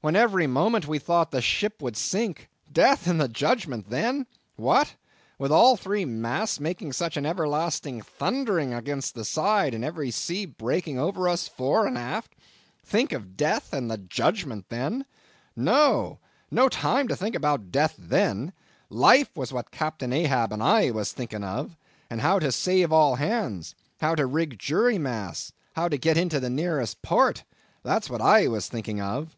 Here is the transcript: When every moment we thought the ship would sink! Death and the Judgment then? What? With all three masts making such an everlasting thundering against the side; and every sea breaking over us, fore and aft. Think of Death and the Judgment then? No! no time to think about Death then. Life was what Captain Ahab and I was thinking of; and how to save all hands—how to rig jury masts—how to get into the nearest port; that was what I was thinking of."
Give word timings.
When 0.00 0.14
every 0.14 0.46
moment 0.46 0.86
we 0.86 1.00
thought 1.00 1.32
the 1.32 1.40
ship 1.42 1.82
would 1.82 1.96
sink! 1.96 2.48
Death 2.72 3.08
and 3.08 3.20
the 3.20 3.26
Judgment 3.26 3.90
then? 3.90 4.26
What? 4.54 4.94
With 5.40 5.50
all 5.50 5.76
three 5.76 6.04
masts 6.04 6.60
making 6.60 6.92
such 6.92 7.16
an 7.16 7.26
everlasting 7.26 8.02
thundering 8.02 8.72
against 8.72 9.16
the 9.16 9.24
side; 9.24 9.74
and 9.74 9.84
every 9.84 10.12
sea 10.12 10.46
breaking 10.46 11.00
over 11.00 11.28
us, 11.28 11.48
fore 11.48 11.84
and 11.84 11.98
aft. 11.98 12.36
Think 12.84 13.10
of 13.12 13.36
Death 13.36 13.72
and 13.72 13.90
the 13.90 13.98
Judgment 13.98 14.66
then? 14.68 15.04
No! 15.56 16.20
no 16.48 16.68
time 16.68 17.08
to 17.08 17.16
think 17.16 17.34
about 17.34 17.72
Death 17.72 17.96
then. 17.98 18.52
Life 18.90 19.30
was 19.36 19.52
what 19.52 19.72
Captain 19.72 20.12
Ahab 20.12 20.52
and 20.52 20.62
I 20.62 20.92
was 20.92 21.10
thinking 21.10 21.42
of; 21.42 21.76
and 22.08 22.20
how 22.20 22.38
to 22.38 22.52
save 22.52 22.92
all 22.92 23.16
hands—how 23.16 24.14
to 24.14 24.26
rig 24.26 24.60
jury 24.60 24.96
masts—how 24.96 25.88
to 25.88 25.98
get 25.98 26.16
into 26.16 26.38
the 26.38 26.48
nearest 26.50 27.02
port; 27.02 27.42
that 27.82 28.02
was 28.04 28.10
what 28.10 28.20
I 28.20 28.46
was 28.46 28.68
thinking 28.68 29.00
of." 29.00 29.34